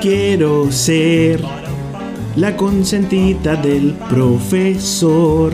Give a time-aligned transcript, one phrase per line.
[0.00, 1.42] Quiero ser
[2.36, 5.52] la consentida del profesor.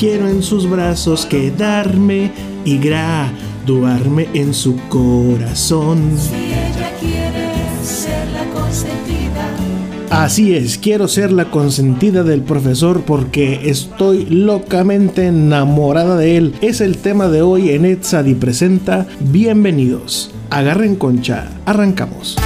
[0.00, 2.32] Quiero en sus brazos quedarme
[2.64, 6.18] y graduarme en su corazón.
[10.12, 16.54] Así es, quiero ser la consentida del profesor porque estoy locamente enamorada de él.
[16.60, 19.06] Es el tema de hoy en Etzadi Presenta.
[19.20, 20.30] Bienvenidos.
[20.50, 21.48] Agarren concha.
[21.64, 22.36] Arrancamos.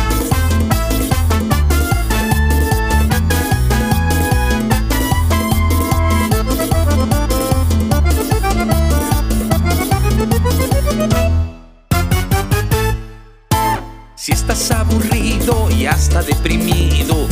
[14.15, 17.26] Si estás aburrido y hasta deprimido,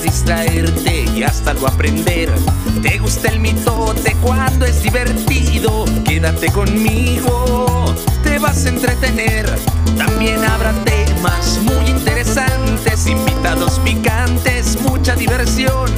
[0.00, 2.30] distraerte y hasta algo aprender.
[2.82, 9.50] Te gusta el mitote cuando es divertido, quédate conmigo, te vas a entretener.
[9.98, 15.90] También habrá temas muy interesantes, invitados picantes, mucha diversión.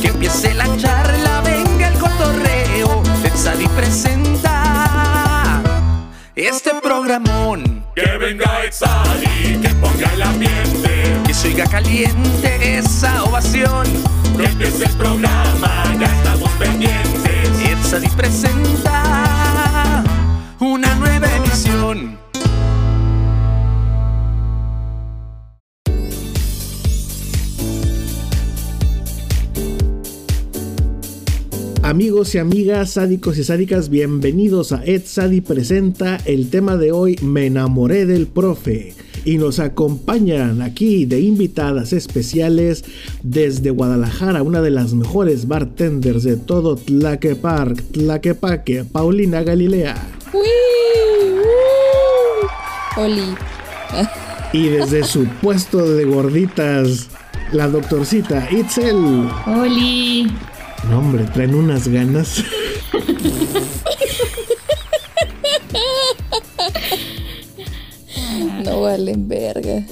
[0.00, 5.62] Que empiece la charla, venga el cotorreo, Tetzadi presenta
[6.36, 7.84] este programón.
[7.94, 8.72] Que venga el
[11.68, 13.86] caliente esa ovación.
[14.36, 17.60] Que empiece el programa, ya estamos pendientes.
[17.68, 20.04] Etzadi presenta
[20.60, 22.18] una nueva emisión.
[31.82, 36.18] Amigos y amigas, sádicos y sádicas, bienvenidos a Ed Sadi Presenta.
[36.24, 38.94] El tema de hoy, Me enamoré del profe.
[39.24, 42.84] Y nos acompañan aquí de invitadas especiales
[43.22, 49.96] desde Guadalajara, una de las mejores bartenders de todo Tlaquepark, Tlaquepaque, Paulina Galilea.
[50.32, 50.48] ¡Uy!
[52.96, 53.34] Oli.
[54.52, 57.08] Y desde su puesto de gorditas,
[57.52, 59.28] la doctorcita Itzel.
[59.46, 60.26] Oli.
[60.88, 62.42] No, hombre, traen unas ganas.
[68.80, 69.84] No valen verga.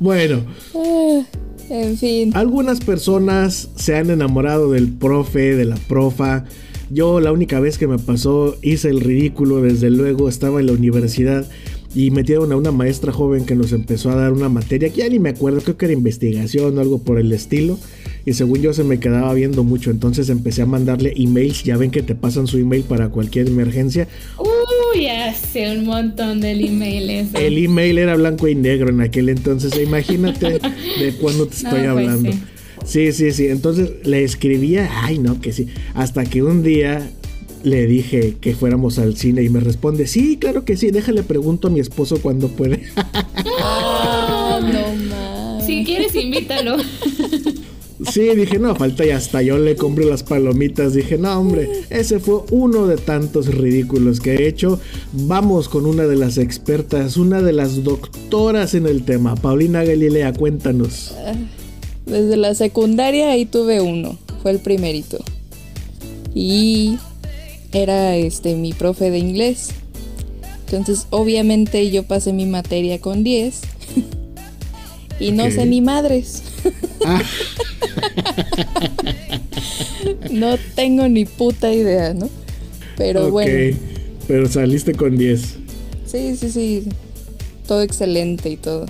[0.00, 0.44] Bueno,
[0.74, 1.22] Ah,
[1.70, 2.32] En fin.
[2.34, 6.44] Algunas personas se han enamorado del profe, de la profa.
[6.90, 10.72] Yo la única vez que me pasó hice el ridículo, desde luego estaba en la
[10.72, 11.48] universidad
[11.94, 15.08] y metieron a una maestra joven que nos empezó a dar una materia que ya
[15.08, 17.78] ni me acuerdo, creo que era investigación o algo por el estilo.
[18.24, 21.90] Y según yo se me quedaba viendo mucho, entonces empecé a mandarle emails, ya ven
[21.92, 24.08] que te pasan su email para cualquier emergencia.
[24.96, 27.28] Uy, hace un montón de emails.
[27.34, 30.58] El email era blanco y negro en aquel entonces, imagínate
[30.98, 32.32] de cuándo te estoy No, pues hablando.
[32.32, 32.38] sí.
[32.84, 33.46] Sí, sí, sí.
[33.48, 35.66] Entonces le escribía, ay, no, que sí.
[35.94, 37.10] Hasta que un día
[37.64, 40.90] le dije que fuéramos al cine y me responde, sí, claro que sí.
[40.92, 42.84] Déjale pregunto a mi esposo cuando puede.
[43.60, 44.60] Ah,
[45.10, 45.66] no.
[45.66, 46.76] Si quieres, invítalo.
[48.12, 50.94] sí, dije, no, falta y hasta yo le compré las palomitas.
[50.94, 54.80] Dije, no, hombre, ese fue uno de tantos ridículos que he hecho.
[55.12, 59.34] Vamos con una de las expertas, una de las doctoras en el tema.
[59.34, 61.14] Paulina Galilea, cuéntanos.
[62.06, 64.18] Desde la secundaria ahí tuve uno.
[64.42, 65.18] Fue el primerito.
[66.34, 66.98] Y
[67.72, 69.70] era este mi profe de inglés.
[70.66, 73.60] Entonces, obviamente yo pasé mi materia con 10.
[75.20, 76.42] y no sé ni madres.
[77.04, 77.22] Ah,
[80.30, 82.28] No tengo ni puta idea, ¿no?
[82.96, 83.76] Pero ok, bueno.
[84.26, 85.40] Pero saliste con 10.
[86.06, 86.88] Sí, sí, sí.
[87.66, 88.86] Todo excelente y todo.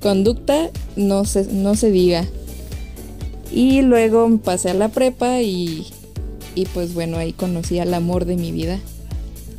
[0.00, 2.24] Conducta, no se, no se diga.
[3.52, 5.86] Y luego pasé a la prepa y,
[6.54, 8.78] y pues bueno, ahí conocí al amor de mi vida.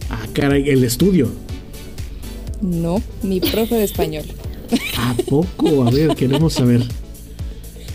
[0.10, 1.30] Ah, caray, el estudio.
[2.62, 4.26] No, mi profe de español.
[4.98, 5.86] ¿A poco?
[5.86, 6.82] A ver, queremos saber.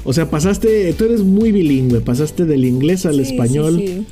[0.04, 4.04] O sea, pasaste, tú eres muy bilingüe, pasaste del inglés al Sí, español sí,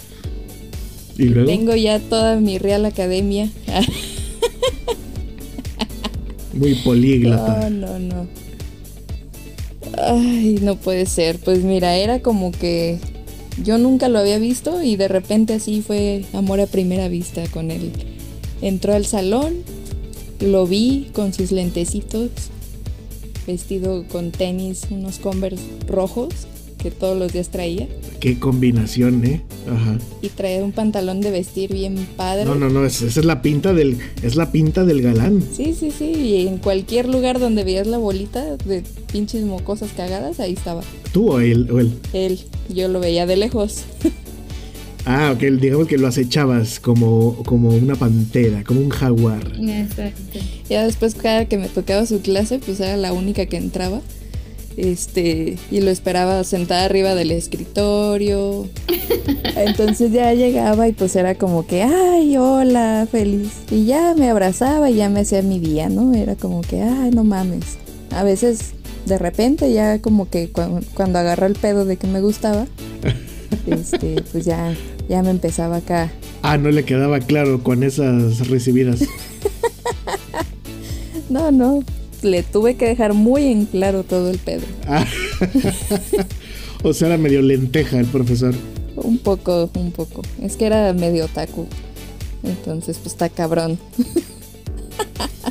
[1.17, 1.23] sí.
[1.23, 1.49] y luego...
[1.51, 3.51] Tengo ya toda mi Real Academia.
[6.53, 7.71] Muy políglota.
[7.71, 8.27] No, no, no.
[9.99, 11.39] Ay, no puede ser.
[11.39, 12.99] Pues mira, era como que
[13.63, 17.71] yo nunca lo había visto y de repente así fue amor a primera vista con
[17.71, 17.93] él.
[18.63, 19.55] Entró al salón,
[20.41, 22.31] lo vi con sus lentecitos,
[23.53, 26.29] vestido con tenis, unos Converse rojos
[26.83, 27.87] que todos los días traía
[28.21, 29.43] Qué combinación, ¿eh?
[29.71, 29.99] Ajá.
[30.23, 32.47] y traía un pantalón de vestir bien padre.
[32.47, 35.43] No, no, no, es- esa es la pinta del, es la pinta del galán.
[35.55, 38.83] Sí, sí, sí, y en cualquier lugar donde veías la bolita de
[39.13, 40.83] pinches mocosas cagadas, ahí estaba.
[41.13, 41.69] ¿Tú o él?
[41.71, 41.93] O él?
[42.15, 42.39] Él,
[42.75, 43.83] yo lo veía de lejos.
[45.07, 49.43] Ah, ok, digamos que lo acechabas como, como una pantera, como un jaguar.
[49.61, 50.39] Exacto.
[50.69, 54.01] Ya después cada que me tocaba su clase, pues era la única que entraba.
[54.77, 58.69] Este, y lo esperaba sentada arriba del escritorio.
[59.57, 63.49] Entonces ya llegaba y pues era como que, ay, hola, feliz.
[63.71, 66.15] Y ya me abrazaba y ya me hacía mi día, ¿no?
[66.15, 67.79] Era como que, ay, no mames.
[68.13, 68.73] A veces,
[69.07, 72.67] de repente, ya como que cu- cuando agarró el pedo de que me gustaba,
[73.67, 74.75] este, pues ya,
[75.11, 76.13] ya me empezaba acá.
[76.43, 79.05] Ah, no le quedaba claro con esas recibidas.
[81.29, 81.85] No, no,
[82.23, 84.63] le tuve que dejar muy en claro todo el pedo.
[84.89, 85.07] Ah.
[86.83, 88.53] o sea, era medio lenteja el profesor.
[88.97, 90.23] Un poco, un poco.
[90.43, 91.69] Es que era medio otaku.
[92.43, 93.79] Entonces, pues está cabrón.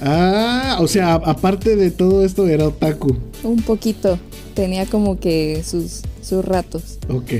[0.01, 3.15] Ah, o sea, aparte de todo esto era otaku.
[3.43, 4.19] Un poquito.
[4.55, 6.99] Tenía como que sus, sus ratos.
[7.07, 7.31] Ok.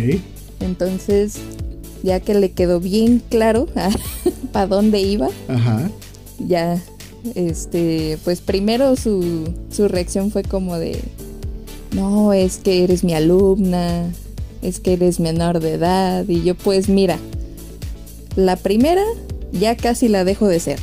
[0.62, 1.40] Entonces,
[2.04, 3.68] ya que le quedó bien claro
[4.52, 5.90] para dónde iba, Ajá.
[6.40, 6.82] ya,
[7.36, 11.00] este, pues primero su, su reacción fue como de,
[11.96, 14.12] no, es que eres mi alumna,
[14.62, 16.26] es que eres menor de edad.
[16.28, 17.18] Y yo, pues mira,
[18.36, 19.04] la primera
[19.52, 20.80] ya casi la dejo de ser,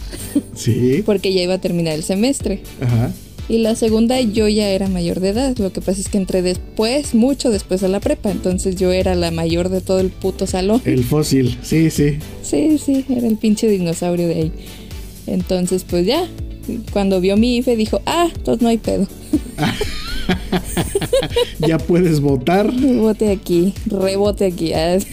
[0.54, 1.02] Sí.
[1.06, 2.62] porque ya iba a terminar el semestre.
[2.80, 3.12] Ajá.
[3.48, 5.56] Y la segunda yo ya era mayor de edad.
[5.58, 8.31] Lo que pasa es que entré después, mucho después a la prepa.
[8.31, 10.82] Entonces yo era la mayor de todo el puto salón.
[10.84, 11.56] El fósil.
[11.62, 12.19] Sí, sí.
[12.43, 14.52] Sí, sí, era el pinche dinosaurio de ahí.
[15.26, 16.26] Entonces pues ya,
[16.93, 19.06] cuando vio mi IFE dijo, ah, entonces no hay pedo.
[21.60, 22.66] Ya puedes votar.
[22.75, 24.72] Rebote aquí, rebote aquí.
[24.72, 24.99] Ah,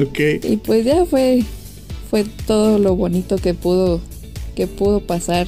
[0.00, 0.18] Ok.
[0.42, 1.44] Y pues ya fue,
[2.10, 4.00] fue todo lo bonito que pudo,
[4.54, 5.46] que pudo pasar.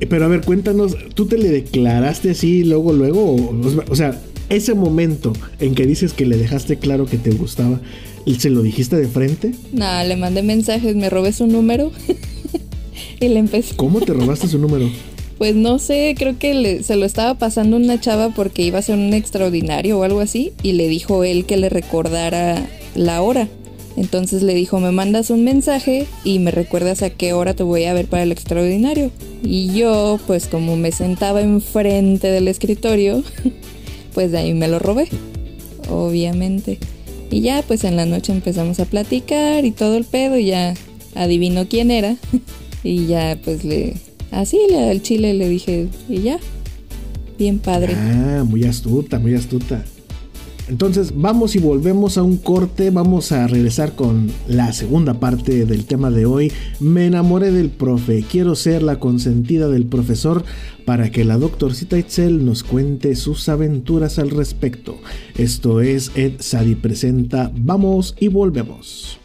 [0.00, 3.34] Eh, Pero a ver, cuéntanos, ¿tú te le declaraste así luego, luego?
[3.36, 3.54] O,
[3.90, 7.80] o sea, ese momento en que dices que le dejaste claro que te gustaba,
[8.26, 9.52] ¿y ¿se lo dijiste de frente?
[9.72, 11.92] Nada, le mandé mensajes, me robé su número
[13.20, 13.76] y le empecé.
[13.76, 14.88] ¿Cómo te robaste su número?
[15.36, 18.82] Pues no sé, creo que le- se lo estaba pasando una chava porque iba a
[18.82, 22.64] ser un extraordinario o algo así y le dijo él que le recordara
[22.94, 23.48] la hora.
[23.96, 27.84] Entonces le dijo, me mandas un mensaje y me recuerdas a qué hora te voy
[27.84, 29.10] a ver para el extraordinario.
[29.42, 33.22] Y yo, pues como me sentaba enfrente del escritorio,
[34.14, 35.08] pues de ahí me lo robé,
[35.88, 36.78] obviamente.
[37.30, 40.74] Y ya, pues en la noche empezamos a platicar y todo el pedo, y ya
[41.14, 42.16] adivino quién era.
[42.86, 43.94] Y ya, pues le.
[44.30, 46.38] Así al chile le dije, y ya.
[47.38, 47.94] Bien padre.
[47.96, 49.82] Ah, muy astuta, muy astuta.
[50.68, 55.84] Entonces vamos y volvemos a un corte, vamos a regresar con la segunda parte del
[55.84, 56.52] tema de hoy.
[56.80, 60.44] Me enamoré del profe, quiero ser la consentida del profesor
[60.86, 64.96] para que la doctorcita Itzel nos cuente sus aventuras al respecto.
[65.36, 69.18] Esto es Ed Sadi presenta, vamos y volvemos.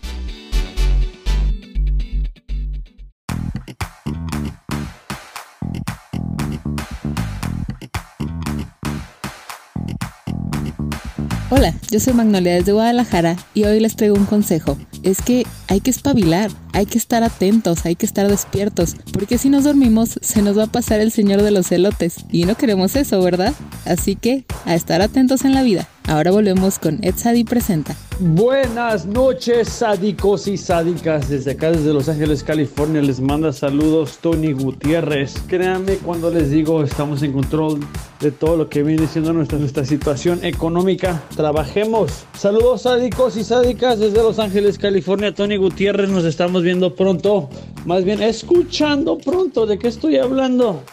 [11.51, 14.77] Hola, yo soy Magnolia desde Guadalajara y hoy les traigo un consejo.
[15.01, 19.49] Es que hay que espabilar, hay que estar atentos, hay que estar despiertos, porque si
[19.49, 22.95] nos dormimos se nos va a pasar el señor de los elotes y no queremos
[22.95, 23.55] eso, ¿verdad?
[23.85, 25.87] Así que a estar atentos en la vida.
[26.07, 27.95] Ahora volvemos con Ed Sadi Presenta.
[28.21, 31.29] Buenas noches, sádicos y sádicas.
[31.29, 35.35] Desde acá, desde Los Ángeles, California, les manda saludos Tony Gutiérrez.
[35.47, 37.79] Créanme cuando les digo, estamos en control
[38.19, 41.23] de todo lo que viene siendo nuestra, nuestra situación económica.
[41.33, 42.25] Trabajemos.
[42.37, 45.33] Saludos, sádicos y sádicas desde Los Ángeles, California.
[45.33, 47.49] Tony Gutiérrez, nos estamos viendo pronto.
[47.85, 49.65] Más bien, escuchando pronto.
[49.65, 50.83] ¿De qué estoy hablando?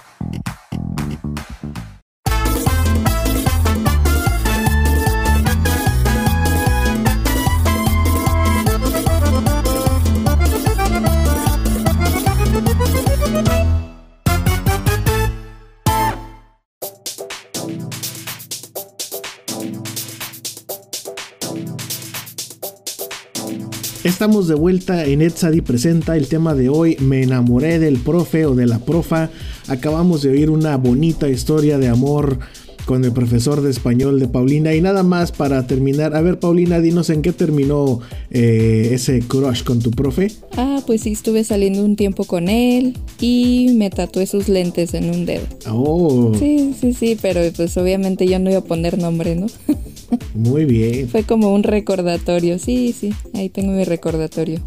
[24.17, 28.55] Estamos de vuelta en Etsadi presenta el tema de hoy, me enamoré del profe o
[28.55, 29.29] de la profa.
[29.69, 32.39] Acabamos de oír una bonita historia de amor
[32.87, 36.17] con el profesor de español de Paulina y nada más para terminar.
[36.17, 40.29] A ver Paulina, dinos en qué terminó eh, ese crush con tu profe.
[40.57, 45.11] Ah, pues sí, estuve saliendo un tiempo con él y me tatué sus lentes en
[45.11, 45.45] un dedo.
[45.71, 49.49] Oh, Sí, sí, sí, pero pues obviamente yo no iba a poner nombre, ¿no?
[50.35, 51.09] muy bien.
[51.09, 54.61] Fue como un recordatorio, sí, sí, ahí tengo mi recordatorio.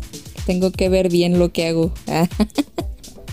[0.45, 1.91] Tengo que ver bien lo que hago.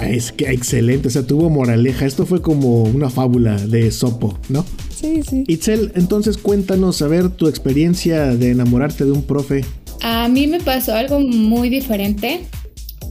[0.01, 2.05] Es que excelente, o sea, tuvo moraleja.
[2.05, 4.65] Esto fue como una fábula de Sopo, ¿no?
[4.95, 5.45] Sí, sí.
[5.47, 9.65] Itzel, entonces cuéntanos, a ver, tu experiencia de enamorarte de un profe.
[10.03, 12.41] A mí me pasó algo muy diferente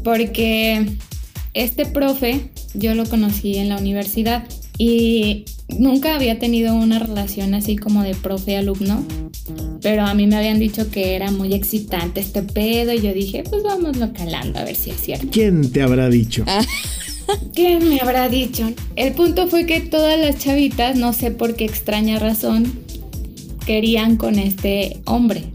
[0.03, 0.85] porque
[1.53, 4.47] este profe yo lo conocí en la universidad
[4.77, 9.03] y nunca había tenido una relación así como de profe-alumno,
[9.81, 13.43] pero a mí me habían dicho que era muy excitante este pedo y yo dije,
[13.49, 15.27] pues vámonos calando a ver si es cierto.
[15.31, 16.43] ¿Quién te habrá dicho?
[16.47, 16.61] Ah.
[17.55, 18.71] ¿Qué me habrá dicho?
[18.95, 22.71] El punto fue que todas las chavitas, no sé por qué extraña razón,
[23.65, 25.45] querían con este hombre.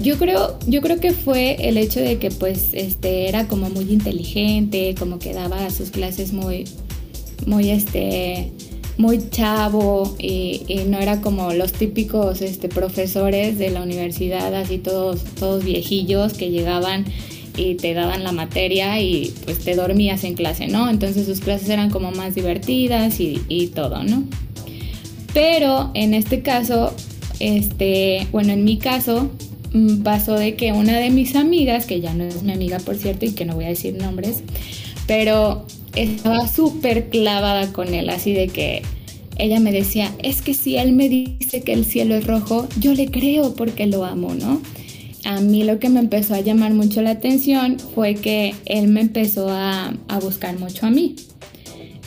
[0.00, 3.90] Yo creo, yo creo que fue el hecho de que pues este era como muy
[3.90, 6.64] inteligente, como que daba sus clases muy,
[7.46, 8.52] muy este,
[8.98, 14.78] muy chavo y, y no era como los típicos este, profesores de la universidad, así
[14.78, 17.04] todos, todos viejillos que llegaban
[17.56, 20.88] y te daban la materia y pues te dormías en clase, ¿no?
[20.90, 24.24] Entonces sus clases eran como más divertidas y, y todo, ¿no?
[25.32, 26.94] Pero en este caso,
[27.40, 29.30] este, bueno, en mi caso,
[29.72, 32.96] mm, pasó de que una de mis amigas, que ya no es mi amiga por
[32.96, 34.42] cierto y que no voy a decir nombres,
[35.06, 38.82] pero estaba súper clavada con él, así de que
[39.38, 42.94] ella me decía, es que si él me dice que el cielo es rojo, yo
[42.94, 44.60] le creo porque lo amo, ¿no?
[45.24, 49.00] A mí lo que me empezó a llamar mucho la atención fue que él me
[49.00, 51.16] empezó a, a buscar mucho a mí.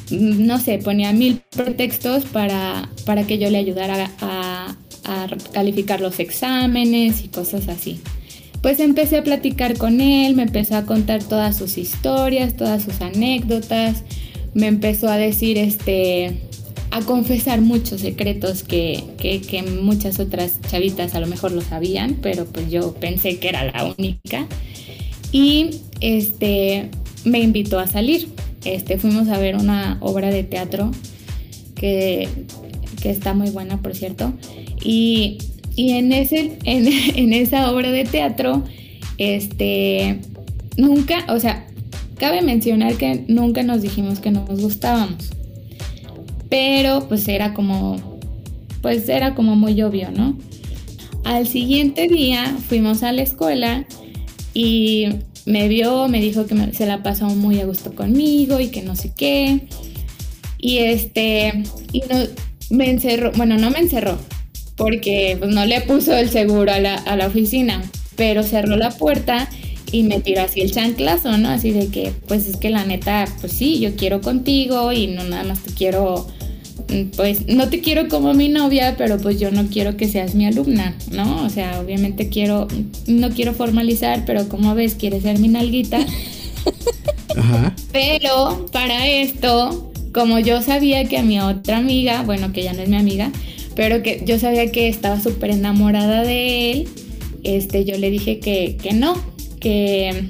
[0.09, 4.75] No sé, ponía mil pretextos para, para que yo le ayudara a
[5.53, 7.99] calificar los exámenes y cosas así.
[8.61, 12.99] Pues empecé a platicar con él, me empezó a contar todas sus historias, todas sus
[13.01, 14.03] anécdotas,
[14.53, 16.41] me empezó a decir este
[16.91, 22.17] a confesar muchos secretos que, que, que muchas otras chavitas a lo mejor lo sabían,
[22.21, 24.47] pero pues yo pensé que era la única.
[25.31, 26.89] Y este
[27.25, 28.29] me invitó a salir.
[28.65, 30.91] Este, fuimos a ver una obra de teatro
[31.75, 32.27] que,
[33.01, 34.33] que está muy buena, por cierto.
[34.83, 35.37] Y,
[35.79, 38.63] y en, ese, en, en esa obra de teatro,
[39.17, 40.19] este,
[40.77, 41.65] nunca, o sea,
[42.17, 45.29] cabe mencionar que nunca nos dijimos que nos gustábamos
[46.49, 48.19] pero pues era como,
[48.81, 50.37] pues era como muy obvio, ¿no?
[51.23, 53.85] Al siguiente día fuimos a la escuela
[54.53, 55.09] y
[55.45, 58.95] me vio, me dijo que se la pasó muy a gusto conmigo y que no
[58.95, 59.67] sé qué.
[60.57, 62.17] Y este, y no,
[62.71, 64.17] me encerró, bueno, no me encerró,
[64.79, 67.83] porque pues, no le puso el seguro a la, a la oficina,
[68.15, 69.49] pero cerró la puerta
[69.91, 71.49] y me tiró así el chanclazo, ¿no?
[71.49, 75.25] Así de que, pues es que la neta, pues sí, yo quiero contigo y no
[75.25, 76.27] nada más te quiero,
[77.17, 80.45] pues no te quiero como mi novia, pero pues yo no quiero que seas mi
[80.45, 81.43] alumna, ¿no?
[81.43, 82.69] O sea, obviamente quiero,
[83.05, 85.99] no quiero formalizar, pero como ves, quieres ser mi nalguita.
[87.35, 87.75] Ajá.
[87.91, 92.81] Pero para esto, como yo sabía que a mi otra amiga, bueno, que ya no
[92.81, 93.29] es mi amiga,
[93.79, 96.87] pero que yo sabía que estaba súper enamorada de él,
[97.45, 99.15] este, yo le dije que, que no,
[99.61, 100.25] que,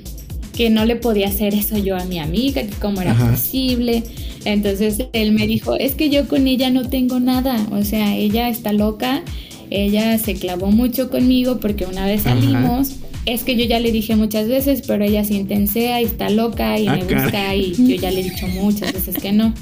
[0.55, 3.31] que no le podía hacer eso yo a mi amiga, que cómo era Ajá.
[3.31, 4.03] posible.
[4.45, 8.49] Entonces él me dijo, es que yo con ella no tengo nada, o sea, ella
[8.49, 9.23] está loca,
[9.71, 12.35] ella se clavó mucho conmigo porque una vez Ajá.
[12.39, 12.97] salimos.
[13.25, 16.77] Es que yo ya le dije muchas veces, pero ella se intensea y está loca
[16.79, 17.73] y Ah, me gusta caray.
[17.75, 19.55] y yo ya le he dicho muchas veces que no.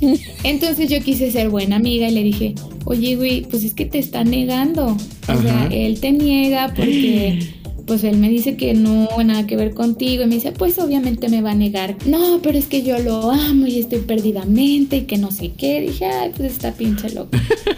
[0.44, 2.54] Entonces yo quise ser buena amiga y le dije,
[2.84, 4.96] oye, güey, pues es que te está negando.
[5.28, 7.38] O sea, él te niega porque
[7.86, 11.28] pues él me dice que no nada que ver contigo y me dice, pues obviamente
[11.28, 11.96] me va a negar.
[12.06, 15.80] No, pero es que yo lo amo y estoy perdidamente y que no sé qué.
[15.80, 17.30] Dije, ay, pues está pinche loco.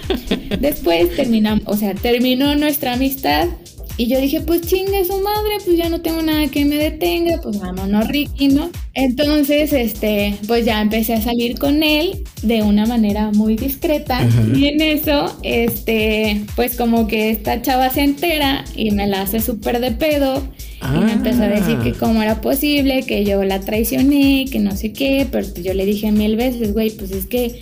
[0.60, 3.48] Después terminamos, o sea, terminó nuestra amistad
[3.96, 7.40] y yo dije, pues chingue su madre, pues ya no tengo nada que me detenga,
[7.42, 8.70] pues vámonos Ricky, ¿no?
[8.94, 14.42] Entonces, este, pues ya empecé a salir con él de una manera muy discreta Ajá.
[14.54, 19.40] y en eso, este, pues como que esta chava se entera y me la hace
[19.40, 20.42] súper de pedo
[20.82, 24.74] y me empezó a decir que cómo era posible, que yo la traicioné, que no
[24.76, 27.60] sé qué, pero yo le dije mil veces, güey, pues es que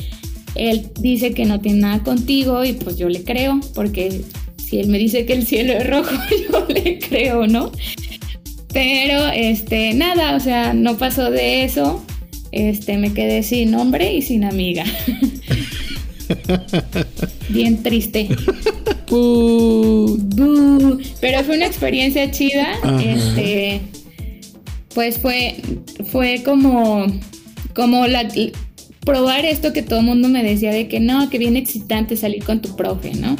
[0.55, 4.23] él dice que no tiene nada contigo y pues yo le creo, porque
[4.71, 6.15] si él me dice que el cielo es rojo,
[6.53, 7.73] yo le creo, ¿no?
[8.73, 12.05] Pero, este, nada, o sea, no pasó de eso.
[12.53, 14.85] Este, me quedé sin hombre y sin amiga.
[17.49, 18.29] Bien triste.
[19.09, 20.21] Bú.
[21.21, 22.75] Pero fue una experiencia chida.
[22.81, 23.03] Ajá.
[23.03, 23.81] Este,
[24.95, 25.57] pues fue,
[26.12, 27.07] fue como,
[27.75, 28.29] como la,
[29.05, 32.45] probar esto que todo el mundo me decía de que no, que bien excitante salir
[32.45, 33.37] con tu profe, ¿no?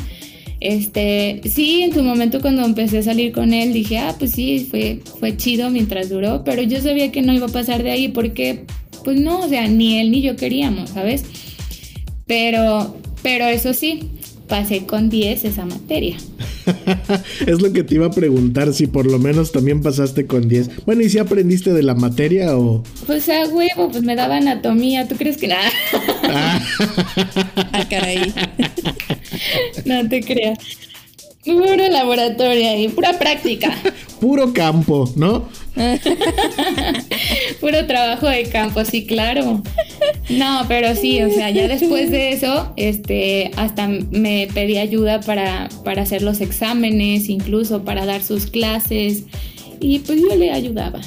[0.61, 4.67] Este, sí, en su momento cuando empecé a salir con él dije, ah, pues sí,
[4.71, 8.09] fue, fue chido mientras duró, pero yo sabía que no iba a pasar de ahí
[8.09, 8.65] porque,
[9.05, 11.25] pues no, o sea, ni él ni yo queríamos, ¿sabes?
[12.27, 14.01] Pero Pero eso sí,
[14.51, 16.19] pasé con 10 esa materia.
[17.47, 20.85] es lo que te iba a preguntar, si por lo menos también pasaste con 10.
[20.85, 22.83] Bueno, ¿y si aprendiste de la materia o...?
[23.07, 25.71] Pues a huevo, pues me daba anatomía, ¿tú crees que nada?
[27.73, 28.35] ah, caray.
[29.87, 30.59] no te creas.
[31.45, 33.75] Puro laboratorio y pura práctica.
[34.21, 35.49] Puro campo, ¿no?
[37.61, 39.63] Puro trabajo de campo, sí, claro.
[40.29, 45.71] No, pero sí, o sea, ya después de eso, este, hasta me pedí ayuda para,
[45.83, 49.25] para hacer los exámenes, incluso para dar sus clases,
[49.81, 51.01] y pues yo le ayudaba.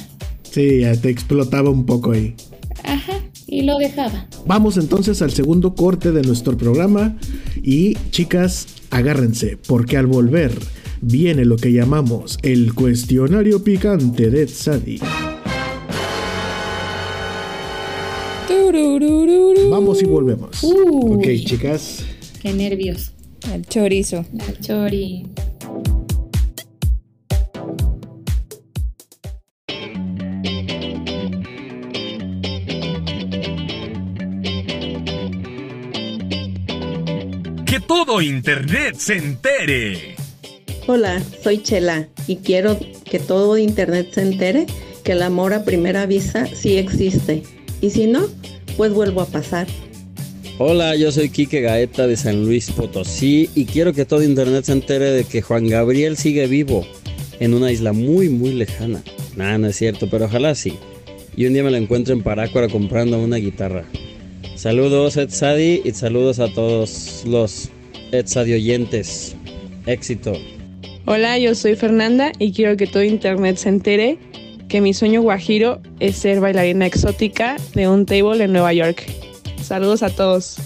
[0.50, 2.34] Sí, ya te explotaba un poco ahí.
[2.82, 3.20] Ajá,
[3.54, 4.26] y lo dejaba.
[4.46, 7.16] Vamos entonces al segundo corte de nuestro programa
[7.62, 10.52] y chicas, agárrense, porque al volver
[11.00, 14.98] viene lo que llamamos el cuestionario picante de Tzadi.
[19.70, 20.64] Vamos y volvemos.
[20.64, 22.04] Ok, chicas.
[22.42, 23.12] Qué nervios.
[23.52, 24.24] Al chorizo.
[24.32, 25.26] La chori.
[37.74, 40.14] Que todo Internet se entere.
[40.86, 44.66] Hola, soy Chela y quiero que todo Internet se entere
[45.02, 47.42] que el amor a primera vista sí existe.
[47.80, 48.28] Y si no,
[48.76, 49.66] pues vuelvo a pasar.
[50.58, 54.70] Hola, yo soy Quique Gaeta de San Luis Potosí y quiero que todo internet se
[54.70, 56.86] entere de que Juan Gabriel sigue vivo
[57.40, 59.02] en una isla muy muy lejana.
[59.34, 60.78] Nada, no es cierto, pero ojalá sí.
[61.36, 63.84] Y un día me lo encuentro en Parácora comprando una guitarra.
[64.56, 67.70] Saludos Etsadi y saludos a todos los
[68.12, 69.34] Etsadi oyentes.
[69.86, 70.32] Éxito.
[71.06, 74.18] Hola, yo soy Fernanda y quiero que todo internet se entere
[74.68, 79.04] que mi sueño guajiro es ser bailarina exótica de un table en Nueva York.
[79.60, 80.56] Saludos a todos.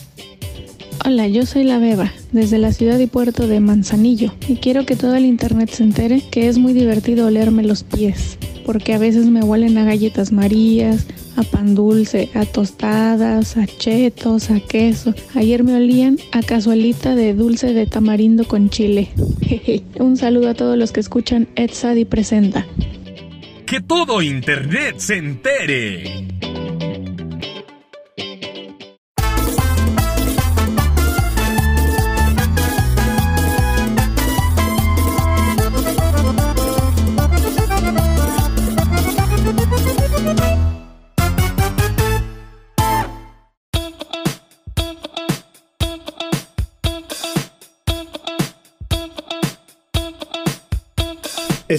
[1.05, 4.97] Hola, yo soy la Beba, desde la ciudad y puerto de Manzanillo, y quiero que
[4.97, 9.27] todo el internet se entere que es muy divertido olerme los pies, porque a veces
[9.27, 11.07] me huelen a galletas marías,
[11.39, 15.15] a pan dulce, a tostadas, a chetos, a queso.
[15.35, 19.11] Ayer me olían a cazuelita de dulce de tamarindo con chile.
[20.01, 22.67] Un saludo a todos los que escuchan Ed Sadi Presenta.
[23.67, 26.27] Que todo Internet se entere.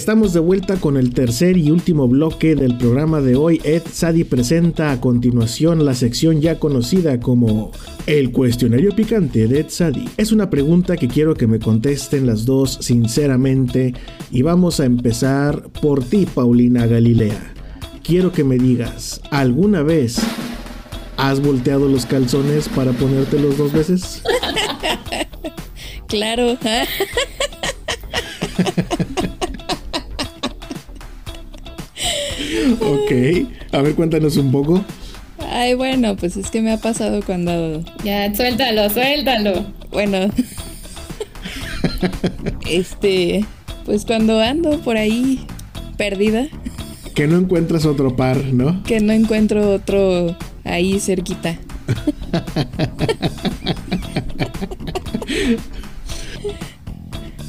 [0.00, 3.60] Estamos de vuelta con el tercer y último bloque del programa de hoy.
[3.64, 7.70] Ed Sadi presenta a continuación la sección ya conocida como
[8.06, 10.08] El cuestionario picante de Ed Sadi.
[10.16, 13.92] Es una pregunta que quiero que me contesten las dos sinceramente
[14.30, 17.52] y vamos a empezar por ti, Paulina Galilea.
[18.02, 20.18] Quiero que me digas, ¿alguna vez
[21.18, 24.22] has volteado los calzones para ponértelos dos veces?
[26.08, 26.58] Claro.
[32.80, 33.12] ok,
[33.72, 34.84] a ver, cuéntanos un poco.
[35.48, 37.82] Ay, bueno, pues es que me ha pasado cuando.
[38.04, 39.64] Ya, suéltalo, suéltalo.
[39.90, 40.30] Bueno.
[42.68, 43.44] este.
[43.84, 45.40] Pues cuando ando por ahí
[45.96, 46.46] perdida.
[47.14, 48.82] Que no encuentras otro par, ¿no?
[48.84, 51.58] Que no encuentro otro ahí cerquita.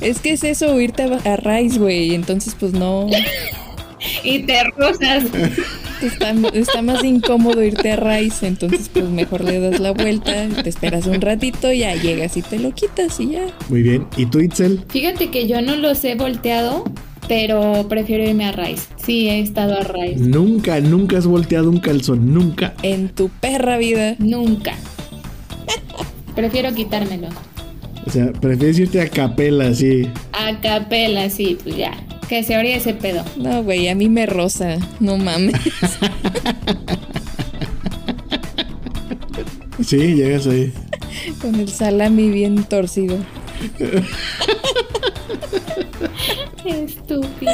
[0.02, 2.16] es que es eso, irte a, a Rice, güey.
[2.16, 3.08] Entonces, pues no.
[4.24, 5.26] Y te rozas.
[6.02, 10.68] Está, está, más incómodo irte a Rice, entonces pues mejor le das la vuelta, te
[10.68, 13.46] esperas un ratito, ya llegas y te lo quitas y ya.
[13.70, 14.08] Muy bien.
[14.18, 14.84] ¿Y tú, Itzel?
[14.90, 16.86] Fíjate que yo no los he volteado,
[17.28, 18.88] pero prefiero irme a Rice.
[18.98, 20.20] Sí, he estado a Rice.
[20.20, 22.74] Nunca, nunca has volteado un calzón, nunca.
[22.82, 24.16] En tu perra vida.
[24.18, 24.74] Nunca.
[26.36, 27.28] prefiero quitármelo.
[28.06, 30.10] O sea, prefieres irte a capela, sí.
[30.34, 31.94] A capela, sí, pues ya.
[32.32, 33.26] Que se abría ese pedo.
[33.36, 34.78] No, güey, a mí me rosa.
[35.02, 35.54] No mames.
[39.86, 40.72] sí, llegas ahí.
[41.42, 43.18] Con el salami bien torcido.
[46.64, 47.52] Estúpido.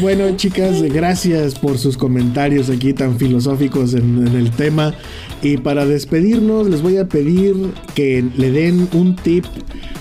[0.00, 4.94] Bueno, chicas, gracias por sus comentarios aquí tan filosóficos en, el tema.
[5.42, 7.54] Y para despedirnos, les voy a pedir
[7.94, 9.44] que le den un tip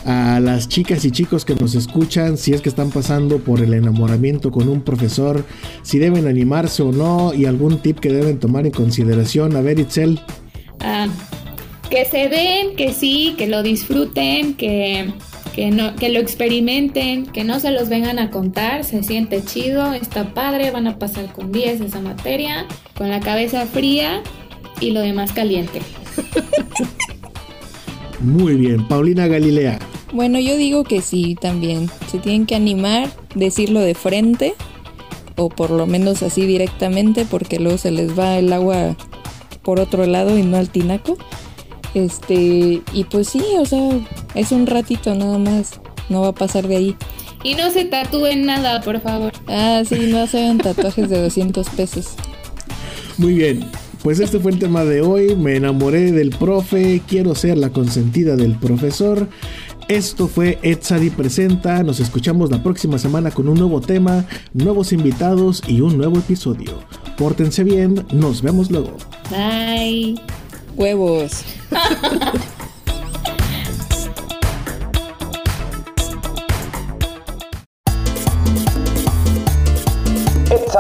[0.06, 3.74] a las chicas y chicos que nos escuchan si es que están pasando por el
[3.74, 5.44] enamoramiento con un profesor,
[5.82, 9.56] si deben animarse o no y algún tip que deben tomar en consideración.
[9.58, 10.20] A ver, Itzel.
[10.80, 11.08] Ah,
[11.90, 15.12] que se den, que sí, que lo disfruten, que,
[15.54, 19.94] que, no, que lo experimenten, que no se los vengan a contar, se siente chido,
[19.94, 24.22] está padre, van a pasar con 10 esa materia, con la cabeza fría
[24.80, 25.82] y lo demás caliente.
[28.20, 29.80] Muy bien, Paulina Galilea.
[30.12, 31.90] Bueno, yo digo que sí también.
[32.08, 34.54] Se tienen que animar, decirlo de frente
[35.36, 38.96] o por lo menos así directamente porque luego se les va el agua
[39.64, 41.18] por otro lado y no al tinaco.
[41.94, 43.90] Este, y pues sí, o sea,
[44.36, 46.96] es un ratito nada más, no va a pasar de ahí.
[47.44, 49.34] Y no se tatúen nada, por favor.
[49.48, 52.16] Ah, sí, no se hagan tatuajes de 200 pesos.
[53.18, 53.66] Muy bien,
[54.02, 55.36] pues este fue el tema de hoy.
[55.36, 59.28] Me enamoré del profe, quiero ser la consentida del profesor.
[59.90, 61.84] Esto fue Edsadi Presenta.
[61.84, 66.80] Nos escuchamos la próxima semana con un nuevo tema, nuevos invitados y un nuevo episodio.
[67.18, 68.96] Pórtense bien, nos vemos luego.
[69.30, 70.16] Bye.
[70.76, 71.44] Huevos.